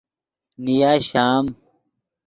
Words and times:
نیا 0.63 0.91
شام 1.07 1.45